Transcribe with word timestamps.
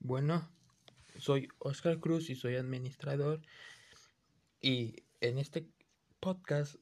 Bueno, 0.00 0.46
soy 1.18 1.48
Oscar 1.58 1.98
Cruz 2.00 2.28
y 2.28 2.34
soy 2.34 2.56
administrador 2.56 3.40
y 4.60 4.96
en 5.22 5.38
este 5.38 5.66
podcast 6.20 6.74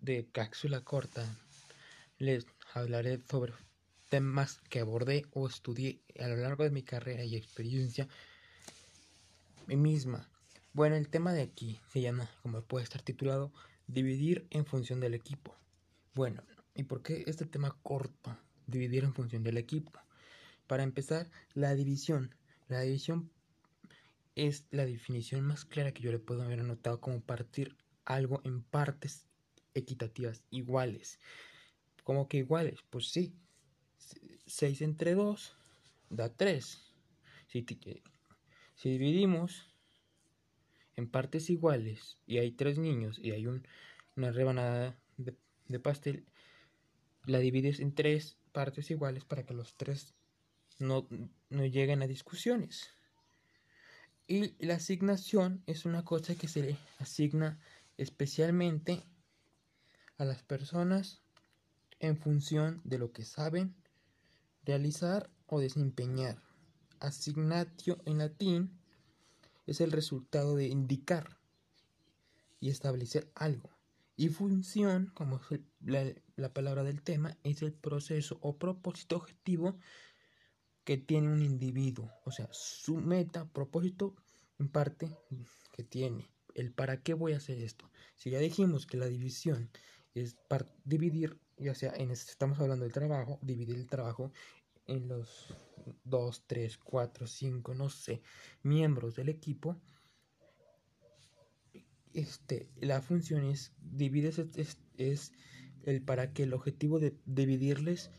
de 0.00 0.26
cápsula 0.32 0.80
corta 0.80 1.26
les 2.18 2.46
hablaré 2.72 3.20
sobre 3.30 3.52
temas 4.08 4.60
que 4.70 4.80
abordé 4.80 5.26
o 5.32 5.46
estudié 5.46 6.00
a 6.18 6.28
lo 6.28 6.36
largo 6.36 6.64
de 6.64 6.70
mi 6.70 6.82
carrera 6.82 7.24
y 7.24 7.36
experiencia 7.36 8.08
misma. 9.66 10.31
Bueno, 10.74 10.96
el 10.96 11.10
tema 11.10 11.34
de 11.34 11.42
aquí 11.42 11.78
se 11.88 12.00
llama, 12.00 12.30
como 12.40 12.62
puede 12.62 12.84
estar 12.84 13.02
titulado, 13.02 13.52
dividir 13.88 14.46
en 14.48 14.64
función 14.64 15.00
del 15.00 15.12
equipo. 15.12 15.54
Bueno, 16.14 16.42
¿y 16.74 16.84
por 16.84 17.02
qué 17.02 17.24
este 17.26 17.44
tema 17.44 17.76
corto? 17.82 18.38
Dividir 18.66 19.04
en 19.04 19.12
función 19.12 19.42
del 19.42 19.58
equipo. 19.58 20.00
Para 20.66 20.82
empezar, 20.82 21.30
la 21.52 21.74
división. 21.74 22.34
La 22.68 22.80
división 22.80 23.30
es 24.34 24.64
la 24.70 24.86
definición 24.86 25.42
más 25.42 25.66
clara 25.66 25.92
que 25.92 26.02
yo 26.02 26.10
le 26.10 26.18
puedo 26.18 26.42
haber 26.42 26.60
anotado 26.60 27.02
como 27.02 27.20
partir 27.20 27.76
algo 28.06 28.40
en 28.42 28.62
partes 28.62 29.26
equitativas 29.74 30.42
iguales. 30.48 31.18
¿Cómo 32.02 32.28
que 32.28 32.38
iguales? 32.38 32.80
Pues 32.88 33.10
sí. 33.10 33.34
6 34.46 34.80
entre 34.80 35.14
2 35.14 35.54
da 36.08 36.34
3. 36.34 36.94
Si, 37.46 37.66
si 38.74 38.90
dividimos 38.90 39.71
en 40.96 41.08
partes 41.08 41.50
iguales 41.50 42.18
y 42.26 42.38
hay 42.38 42.52
tres 42.52 42.78
niños 42.78 43.18
y 43.18 43.32
hay 43.32 43.46
una 43.46 44.30
rebanada 44.30 44.96
de, 45.16 45.34
de, 45.68 45.80
pastel, 45.80 46.24
la 47.24 47.38
divides 47.38 47.80
en 47.80 47.94
tres 47.94 48.36
partes 48.52 48.90
iguales 48.90 49.24
para 49.24 49.44
que 49.44 49.54
los 49.54 49.74
tres 49.74 50.14
no, 50.78 51.08
no 51.50 51.66
lleguen 51.66 52.02
a 52.02 52.06
discusiones. 52.06 52.90
Y 54.26 54.54
la 54.64 54.74
asignación 54.74 55.62
es 55.66 55.84
una 55.84 56.04
cosa 56.04 56.34
que 56.34 56.48
se 56.48 56.62
le 56.62 56.76
asigna 56.98 57.58
especialmente 57.98 59.02
a 60.18 60.24
las 60.24 60.42
personas 60.42 61.20
en 62.00 62.16
función 62.16 62.80
de 62.84 62.98
lo 62.98 63.12
que 63.12 63.24
saben 63.24 63.74
realizar 64.64 65.30
o 65.46 65.60
desempeñar. 65.60 66.42
Asignatio 67.00 67.98
en 68.04 68.18
latín 68.18 68.81
es 69.66 69.80
el 69.80 69.92
resultado 69.92 70.56
de 70.56 70.66
indicar 70.66 71.38
y 72.60 72.70
establecer 72.70 73.30
algo. 73.34 73.70
Y 74.16 74.28
función, 74.28 75.10
como 75.14 75.40
la, 75.80 76.12
la, 76.36 76.52
palabra 76.52 76.82
del 76.84 77.02
tema, 77.02 77.36
es 77.42 77.62
el 77.62 77.72
proceso 77.72 78.38
o 78.42 78.58
propósito 78.58 79.16
objetivo 79.16 79.78
que 80.84 80.98
tiene 80.98 81.28
un 81.32 81.42
individuo. 81.42 82.12
O 82.24 82.30
sea, 82.30 82.48
su 82.52 82.96
meta, 82.96 83.46
propósito, 83.46 84.14
en 84.58 84.68
parte, 84.68 85.16
que 85.72 85.82
tiene. 85.82 86.28
El 86.54 86.72
para 86.72 87.02
qué 87.02 87.14
voy 87.14 87.32
a 87.32 87.38
hacer 87.38 87.58
esto. 87.58 87.90
Si 88.16 88.30
ya 88.30 88.38
dijimos 88.38 88.86
que 88.86 88.96
la 88.96 89.06
división 89.06 89.70
es 90.14 90.36
para 90.48 90.66
dividir, 90.84 91.38
ya 91.56 91.74
sea 91.74 91.92
en 91.96 92.10
estamos 92.10 92.60
hablando 92.60 92.84
del 92.84 92.92
trabajo, 92.92 93.38
dividir 93.42 93.76
el 93.76 93.86
trabajo 93.86 94.32
en 94.96 95.08
los 95.08 95.54
2, 96.04 96.44
3, 96.46 96.78
4, 96.78 97.26
5, 97.26 97.74
no 97.74 97.88
sé, 97.88 98.22
miembros 98.62 99.14
del 99.14 99.28
equipo, 99.28 99.80
este, 102.14 102.70
la 102.76 103.00
función 103.00 103.44
es, 103.44 103.72
divides 103.80 104.38
es, 104.38 104.78
es, 104.96 105.32
el 105.84 106.02
para 106.02 106.32
que 106.32 106.44
el 106.44 106.54
objetivo 106.54 107.00
de 107.00 107.18
dividirles, 107.26 108.10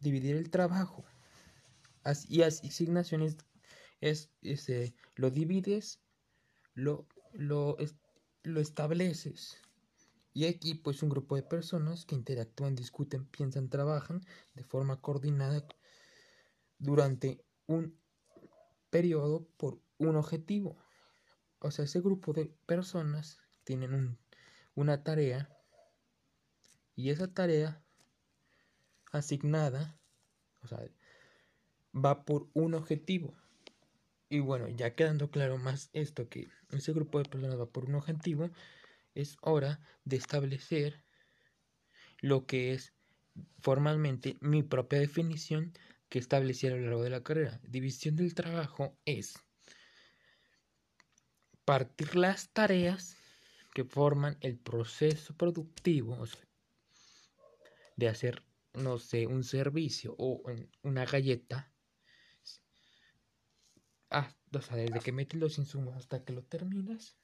dividir 0.00 0.36
el 0.36 0.50
trabajo. 0.50 1.04
y 2.28 2.42
asignaciones 2.42 3.36
es, 4.00 4.30
este, 4.42 4.94
lo 5.14 5.30
divides, 5.30 6.00
lo, 6.74 7.06
lo, 7.32 7.76
lo 8.42 8.60
estableces. 8.60 9.58
Y 10.32 10.44
aquí 10.44 10.74
pues 10.74 11.02
un 11.02 11.08
grupo 11.08 11.36
de 11.36 11.42
personas 11.42 12.04
que 12.04 12.14
interactúan, 12.14 12.74
discuten, 12.74 13.24
piensan, 13.26 13.70
trabajan 13.70 14.20
de 14.54 14.64
forma 14.64 15.00
coordinada 15.00 15.66
durante 16.78 17.44
un 17.66 17.98
periodo 18.90 19.48
por 19.56 19.80
un 19.98 20.16
objetivo. 20.16 20.76
O 21.58 21.70
sea, 21.70 21.84
ese 21.84 22.00
grupo 22.00 22.32
de 22.32 22.46
personas 22.66 23.40
tienen 23.64 24.18
una 24.74 25.02
tarea 25.02 25.48
y 26.94 27.10
esa 27.10 27.32
tarea 27.32 27.82
asignada, 29.12 29.98
o 30.62 30.68
sea, 30.68 30.80
va 31.94 32.24
por 32.24 32.48
un 32.54 32.74
objetivo. 32.74 33.36
Y 34.28 34.40
bueno, 34.40 34.68
ya 34.68 34.94
quedando 34.94 35.30
claro 35.30 35.56
más 35.58 35.90
esto 35.92 36.28
que 36.28 36.48
ese 36.70 36.92
grupo 36.92 37.18
de 37.18 37.28
personas 37.28 37.58
va 37.58 37.66
por 37.66 37.84
un 37.84 37.94
objetivo, 37.94 38.50
es 39.14 39.36
hora 39.40 39.80
de 40.04 40.16
establecer 40.16 41.04
lo 42.20 42.46
que 42.46 42.72
es 42.72 42.92
formalmente 43.60 44.36
mi 44.40 44.62
propia 44.62 44.98
definición 44.98 45.72
que 46.08 46.18
estableciera 46.18 46.76
a 46.76 46.78
lo 46.78 46.84
largo 46.86 47.02
de 47.02 47.10
la 47.10 47.22
carrera. 47.22 47.60
División 47.64 48.16
del 48.16 48.34
trabajo 48.34 48.96
es 49.04 49.34
partir 51.64 52.14
las 52.14 52.50
tareas 52.50 53.16
que 53.74 53.84
forman 53.84 54.38
el 54.40 54.56
proceso 54.56 55.36
productivo 55.36 56.24
de 57.96 58.08
hacer, 58.08 58.42
no 58.72 58.98
sé, 58.98 59.26
un 59.26 59.42
servicio 59.42 60.14
o 60.18 60.42
una 60.82 61.04
galleta. 61.04 61.72
Ah, 64.10 64.32
o 64.52 64.60
sea, 64.60 64.76
desde 64.76 65.00
que 65.00 65.12
metes 65.12 65.40
los 65.40 65.58
insumos 65.58 65.96
hasta 65.96 66.24
que 66.24 66.32
lo 66.32 66.42
terminas. 66.44 67.16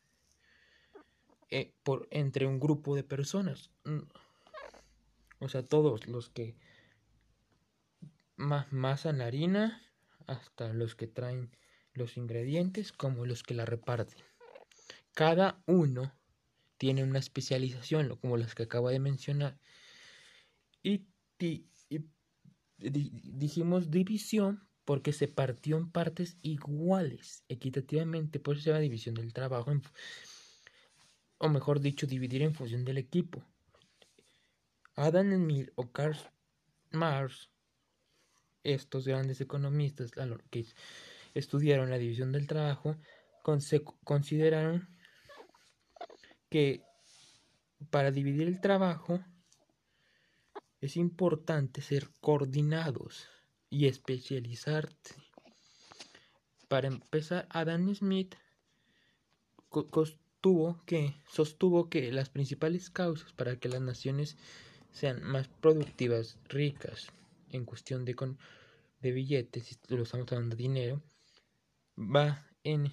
Eh, 1.49 1.75
por, 1.83 2.09
entre 2.11 2.47
un 2.47 2.59
grupo 2.59 2.97
de 2.97 3.05
personas. 3.05 3.71
Mm, 3.85 4.01
o 5.39 5.49
sea, 5.49 5.63
todos 5.63 6.09
los 6.09 6.31
que 6.31 6.57
más 8.43 8.73
masa 8.73 9.11
en 9.11 9.19
la 9.19 9.27
harina, 9.27 9.81
hasta 10.27 10.73
los 10.73 10.95
que 10.95 11.07
traen 11.07 11.57
los 11.95 12.17
ingredientes 12.17 12.93
como 12.93 13.25
los 13.25 13.43
que 13.43 13.55
la 13.55 13.65
reparten. 13.65 14.23
Cada 15.15 15.63
uno 15.67 16.13
tiene 16.79 17.05
una 17.05 17.19
especialización, 17.19 18.17
como 18.17 18.37
las 18.37 18.55
que 18.55 18.65
acabo 18.65 18.89
de 18.89 18.99
mencionar. 18.99 19.59
Y, 20.83 21.07
dijimos 22.79 23.91
división 23.91 24.69
porque 24.85 25.13
se 25.13 25.29
partió 25.29 25.77
en 25.77 25.91
partes 25.91 26.37
iguales, 26.43 27.45
equitativamente, 27.49 28.41
por 28.41 28.57
eso 28.57 28.65
se 28.65 28.71
llama 28.71 28.81
división 28.81 29.15
del 29.15 29.33
trabajo, 29.33 29.73
o 31.39 31.49
mejor 31.49 31.81
dicho, 31.81 32.07
dividir 32.07 32.43
en 32.43 32.55
función 32.55 32.85
del 32.85 32.99
equipo. 32.99 33.45
Adam 34.95 35.33
Smith 35.33 35.71
o 35.77 35.91
Karl 35.91 36.17
Marx 36.91 37.52
estos 38.65 39.07
grandes 39.07 39.41
economistas 39.41 40.13
que 40.51 40.67
estudiaron 41.35 41.91
la 41.91 41.99
división 41.99 42.33
del 42.33 42.47
trabajo 42.47 42.97
consideraron 44.05 44.89
que 46.49 46.83
para 47.91 48.11
dividir 48.11 48.47
el 48.47 48.61
trabajo 48.61 49.25
es 50.81 50.97
importante 50.97 51.81
ser 51.81 52.09
coordinados 52.21 53.29
y 53.71 53.87
especializarse. 53.87 55.15
Para 56.69 56.89
empezar, 56.89 57.47
Adam 57.51 57.95
Smith 57.95 58.35
que, 60.87 61.15
sostuvo 61.29 61.89
que 61.89 62.13
las 62.13 62.29
principales 62.29 62.91
causas 62.91 63.33
para 63.33 63.57
que 63.57 63.69
las 63.69 63.81
naciones 63.81 64.37
sean 64.91 65.23
más 65.23 65.49
productivas, 65.49 66.39
ricas, 66.49 67.13
en 67.53 67.65
cuestión 67.65 68.05
de, 68.05 68.15
con, 68.15 68.39
de 69.01 69.13
billetes, 69.13 69.65
si 69.65 69.77
lo 69.89 70.03
estamos 70.03 70.31
hablando 70.33 70.57
de 70.57 70.63
dinero, 70.63 71.03
va 71.97 72.47
en, 72.65 72.93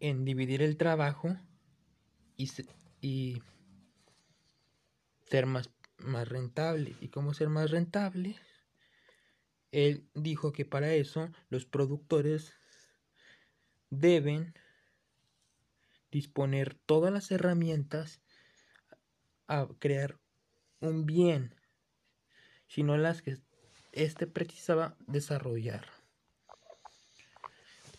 en 0.00 0.24
dividir 0.24 0.62
el 0.62 0.76
trabajo 0.76 1.36
y, 2.36 2.50
y 3.00 3.42
ser 5.26 5.46
más, 5.46 5.70
más 5.98 6.28
rentable. 6.28 6.96
¿Y 7.00 7.08
cómo 7.08 7.34
ser 7.34 7.48
más 7.48 7.70
rentable? 7.70 8.36
Él 9.70 10.08
dijo 10.14 10.52
que 10.52 10.64
para 10.64 10.92
eso 10.94 11.30
los 11.48 11.66
productores 11.66 12.54
deben 13.90 14.54
disponer 16.10 16.74
todas 16.74 17.12
las 17.12 17.30
herramientas 17.32 18.20
a 19.48 19.68
crear 19.80 20.18
un 20.80 21.06
bien 21.06 21.54
sino 22.68 22.96
las 22.96 23.22
que 23.22 23.38
éste 23.92 24.26
precisaba 24.26 24.96
desarrollar. 25.06 25.86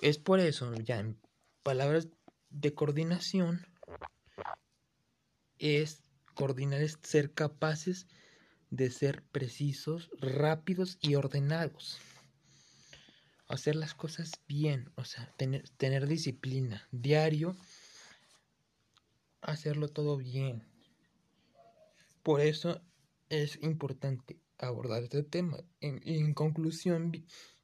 Es 0.01 0.17
por 0.17 0.39
eso, 0.39 0.73
ya 0.75 0.99
en 0.99 1.17
palabras 1.63 2.09
de 2.49 2.73
coordinación 2.73 3.65
es 5.57 6.03
coordinar 6.35 6.81
es 6.81 6.99
ser 7.01 7.33
capaces 7.33 8.07
de 8.69 8.91
ser 8.91 9.23
precisos, 9.23 10.09
rápidos 10.19 10.97
y 11.01 11.15
ordenados. 11.15 11.97
Hacer 13.47 13.75
las 13.75 13.93
cosas 13.93 14.31
bien, 14.47 14.91
o 14.95 15.05
sea, 15.05 15.31
tener, 15.37 15.69
tener 15.77 16.07
disciplina, 16.07 16.87
diario, 16.91 17.55
hacerlo 19.41 19.87
todo 19.87 20.17
bien. 20.17 20.63
Por 22.23 22.41
eso 22.41 22.81
es 23.29 23.61
importante 23.61 24.39
abordar 24.57 25.03
este 25.03 25.23
tema. 25.23 25.57
En, 25.81 26.01
en 26.05 26.33
conclusión, 26.33 27.11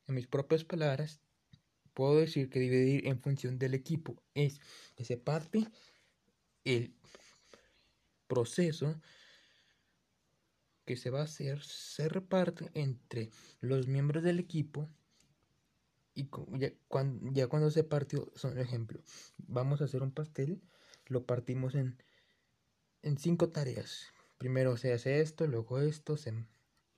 en 0.07 0.15
mis 0.15 0.27
propias 0.27 0.63
palabras, 0.63 1.21
puedo 1.93 2.17
decir 2.17 2.49
que 2.49 2.59
dividir 2.59 3.07
en 3.07 3.19
función 3.19 3.59
del 3.59 3.73
equipo 3.73 4.21
es 4.33 4.59
que 4.95 5.05
se 5.05 5.17
parte 5.17 5.67
el 6.63 6.93
proceso 8.27 9.01
que 10.85 10.97
se 10.97 11.09
va 11.09 11.21
a 11.21 11.25
hacer 11.25 11.61
se 11.61 12.09
reparte 12.09 12.69
entre 12.73 13.29
los 13.59 13.88
miembros 13.88 14.23
del 14.23 14.39
equipo 14.39 14.89
y 16.13 16.29
ya 16.57 16.71
cuando, 16.88 17.31
ya 17.31 17.47
cuando 17.47 17.71
se 17.71 17.83
partió, 17.83 18.31
son 18.35 18.57
ejemplo, 18.57 19.01
vamos 19.38 19.81
a 19.81 19.85
hacer 19.85 20.03
un 20.03 20.11
pastel, 20.11 20.61
lo 21.07 21.25
partimos 21.25 21.75
en, 21.75 21.97
en 23.01 23.17
cinco 23.17 23.49
tareas. 23.49 24.07
Primero 24.38 24.75
se 24.75 24.91
hace 24.91 25.21
esto, 25.21 25.47
luego 25.47 25.79
esto, 25.79 26.17
se, 26.17 26.33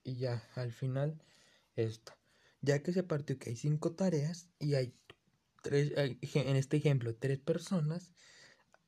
y 0.03 0.17
ya 0.17 0.47
al 0.55 0.71
final 0.71 1.21
esto. 1.75 2.13
Ya 2.61 2.81
que 2.81 2.93
se 2.93 3.03
partió 3.03 3.37
que 3.37 3.49
hay 3.49 3.55
cinco 3.55 3.93
tareas 3.93 4.49
y 4.59 4.75
hay 4.75 4.97
tres, 5.61 5.91
en 5.97 6.55
este 6.55 6.77
ejemplo, 6.77 7.15
tres 7.15 7.39
personas, 7.39 8.13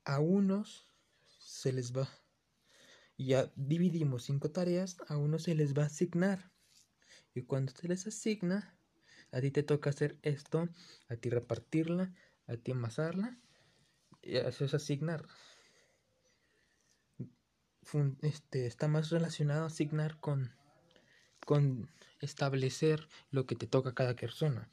a 0.03 0.19
unos 0.19 0.89
se 1.39 1.73
les 1.73 1.95
va, 1.95 2.09
y 3.17 3.27
ya 3.27 3.51
dividimos 3.56 4.23
cinco 4.23 4.51
tareas, 4.51 4.97
a 5.07 5.17
uno 5.17 5.39
se 5.39 5.56
les 5.56 5.73
va 5.73 5.83
a 5.83 5.88
asignar. 5.88 6.51
Y 7.33 7.44
cuando 7.44 7.71
se 7.71 7.88
les 7.88 8.07
asigna, 8.07 8.77
a 9.31 9.41
ti 9.41 9.51
te 9.51 9.63
toca 9.63 9.89
hacer 9.89 10.19
esto, 10.21 10.69
a 11.07 11.15
ti 11.15 11.29
repartirla, 11.29 12.13
a 12.47 12.57
ti 12.57 12.71
amasarla, 12.71 13.39
y 14.21 14.38
eso 14.38 14.65
es 14.65 14.73
asignar. 14.73 15.25
Este, 18.21 18.65
está 18.65 18.88
más 18.88 19.09
relacionado 19.12 19.63
a 19.63 19.67
asignar 19.67 20.19
con 20.19 20.56
con 21.45 21.89
establecer 22.19 23.07
lo 23.31 23.45
que 23.45 23.56
te 23.56 23.68
toca 23.68 23.92
a 23.92 23.95
cada 23.95 24.15
persona. 24.15 24.69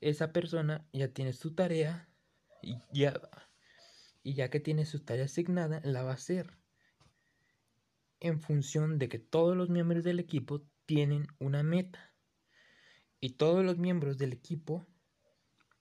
Esa 0.00 0.32
persona 0.32 0.84
ya 0.92 1.08
tiene 1.08 1.32
su 1.32 1.54
tarea 1.54 2.08
y 2.62 2.78
ya, 2.92 3.20
y 4.24 4.34
ya 4.34 4.50
que 4.50 4.58
tiene 4.58 4.84
su 4.86 5.00
tarea 5.00 5.26
asignada, 5.26 5.80
la 5.84 6.02
va 6.02 6.10
a 6.10 6.14
hacer 6.14 6.58
en 8.22 8.40
función 8.40 8.98
de 8.98 9.08
que 9.08 9.18
todos 9.18 9.56
los 9.56 9.68
miembros 9.68 10.04
del 10.04 10.20
equipo 10.20 10.62
tienen 10.86 11.26
una 11.40 11.64
meta. 11.64 12.14
Y 13.20 13.30
todos 13.30 13.64
los 13.64 13.78
miembros 13.78 14.16
del 14.16 14.32
equipo 14.32 14.86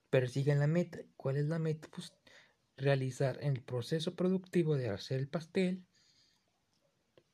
persiguen 0.09 0.59
la 0.59 0.67
meta. 0.67 0.99
¿Cuál 1.17 1.37
es 1.37 1.45
la 1.45 1.59
meta? 1.59 1.87
Pues 1.91 2.13
realizar 2.77 3.37
el 3.41 3.61
proceso 3.61 4.15
productivo 4.15 4.75
de 4.75 4.89
hacer 4.89 5.19
el 5.19 5.27
pastel, 5.27 5.85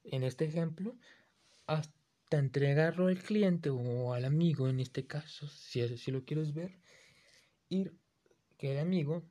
en 0.03 0.23
este 0.23 0.44
ejemplo, 0.44 0.97
hasta 1.68 1.96
entregarlo 2.35 3.07
al 3.07 3.19
cliente 3.19 3.69
o 3.69 4.13
al 4.13 4.25
amigo 4.25 4.68
en 4.68 4.81
este 4.81 5.07
caso, 5.07 5.47
si 5.47 5.81
así 5.81 6.12
lo 6.12 6.25
quieres 6.25 6.53
ver, 6.53 6.77
y 7.69 7.89
que 8.57 8.74
el 8.74 8.79
amigo 8.79 9.24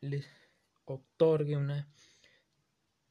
les 0.00 0.26
otorgue 0.84 1.56
una, 1.56 1.88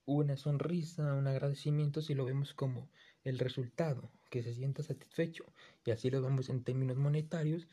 una 0.06 0.36
sonrisa, 0.36 1.14
un 1.14 1.28
agradecimiento 1.28 2.02
si 2.02 2.14
lo 2.16 2.26
vemos 2.26 2.54
como 2.54 2.90
el 3.24 3.40
resultado, 3.40 4.12
que 4.30 4.44
se 4.44 4.54
sienta 4.54 4.84
satisfecho. 4.84 5.46
Y 5.86 5.92
así 5.92 6.10
lo 6.10 6.22
vemos 6.22 6.50
en 6.50 6.64
términos 6.64 6.98
monetarios 6.98 7.68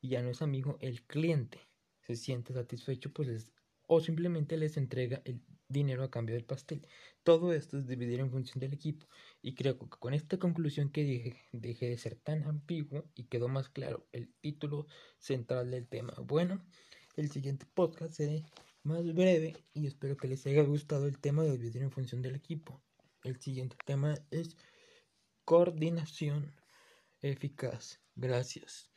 y 0.00 0.08
ya 0.08 0.22
no 0.22 0.30
es 0.30 0.42
amigo, 0.42 0.76
el 0.80 1.02
cliente 1.02 1.60
se 2.00 2.16
siente 2.16 2.52
satisfecho 2.52 3.12
pues 3.12 3.52
o 3.86 4.00
simplemente 4.00 4.56
les 4.56 4.76
entrega 4.76 5.22
el 5.24 5.40
dinero 5.68 6.04
a 6.04 6.10
cambio 6.10 6.34
del 6.34 6.44
pastel. 6.44 6.86
Todo 7.22 7.52
esto 7.52 7.78
es 7.78 7.86
dividir 7.86 8.20
en 8.20 8.30
función 8.30 8.60
del 8.60 8.72
equipo. 8.72 9.06
Y 9.42 9.54
creo 9.54 9.78
que 9.78 9.86
con 9.88 10.14
esta 10.14 10.38
conclusión 10.38 10.90
que 10.90 11.04
dije, 11.04 11.36
dejé 11.52 11.88
de 11.88 11.98
ser 11.98 12.16
tan 12.16 12.44
ambiguo 12.44 13.04
y 13.14 13.24
quedó 13.24 13.48
más 13.48 13.68
claro 13.68 14.06
el 14.12 14.32
título 14.40 14.86
central 15.18 15.70
del 15.70 15.86
tema. 15.86 16.14
Bueno, 16.22 16.64
el 17.16 17.30
siguiente 17.30 17.66
podcast 17.74 18.14
será 18.14 18.44
más 18.82 19.12
breve 19.14 19.56
y 19.72 19.86
espero 19.86 20.16
que 20.16 20.28
les 20.28 20.46
haya 20.46 20.62
gustado 20.62 21.06
el 21.06 21.18
tema 21.18 21.42
de 21.42 21.52
dividir 21.52 21.82
en 21.82 21.90
función 21.90 22.22
del 22.22 22.34
equipo. 22.34 22.82
El 23.22 23.40
siguiente 23.40 23.76
tema 23.84 24.14
es 24.30 24.56
coordinación 25.44 26.54
eficaz. 27.22 28.00
Gracias. 28.14 28.93